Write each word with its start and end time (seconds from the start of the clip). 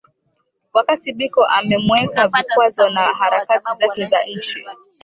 Wakati 0.73 1.13
Biko 1.13 1.41
wamemuwekea 1.41 2.27
vikwazo 2.27 2.89
na 2.89 3.01
harakati 3.01 3.69
zake 3.79 4.05
za 4.05 4.17
nchi 4.37 4.63